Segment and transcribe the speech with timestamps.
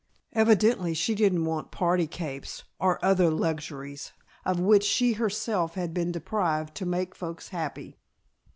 [0.33, 4.13] Evidently she didn't want party capes or other luxuries,
[4.45, 7.99] of which she herself had been deprived, to make folks happy.